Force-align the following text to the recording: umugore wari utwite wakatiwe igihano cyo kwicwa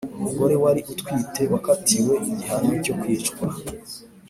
umugore 0.17 0.55
wari 0.63 0.81
utwite 0.91 1.41
wakatiwe 1.53 2.13
igihano 2.31 2.71
cyo 2.83 2.93
kwicwa 2.99 3.45